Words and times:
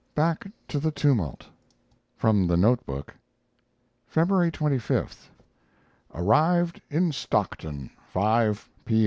L. 0.03 0.07
BACK 0.15 0.47
TO 0.67 0.79
THE 0.79 0.89
TUMULT 0.89 1.45
FROM 2.17 2.47
the 2.47 2.57
note 2.57 2.83
book: 2.87 3.13
February 4.07 4.49
25. 4.49 5.29
Arrived 6.15 6.81
in 6.89 7.11
Stockton 7.11 7.91
5 8.11 8.67
p. 8.83 8.99